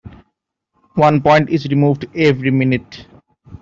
[0.95, 3.05] One point is removed every minute.